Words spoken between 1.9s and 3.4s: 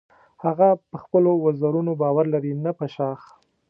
باور لري نه په شاخ.